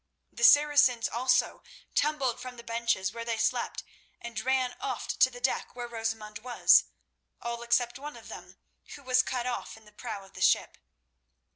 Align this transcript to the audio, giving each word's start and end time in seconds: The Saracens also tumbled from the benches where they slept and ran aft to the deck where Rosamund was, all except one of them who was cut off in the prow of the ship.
The 0.31 0.43
Saracens 0.43 1.07
also 1.07 1.61
tumbled 1.93 2.39
from 2.39 2.57
the 2.57 2.63
benches 2.63 3.13
where 3.13 3.23
they 3.23 3.37
slept 3.37 3.83
and 4.19 4.39
ran 4.39 4.75
aft 4.81 5.19
to 5.19 5.29
the 5.29 5.39
deck 5.39 5.75
where 5.75 5.87
Rosamund 5.87 6.39
was, 6.39 6.85
all 7.39 7.61
except 7.61 7.99
one 7.99 8.17
of 8.17 8.27
them 8.27 8.57
who 8.95 9.03
was 9.03 9.21
cut 9.21 9.45
off 9.45 9.77
in 9.77 9.85
the 9.85 9.91
prow 9.91 10.23
of 10.23 10.33
the 10.33 10.41
ship. 10.41 10.79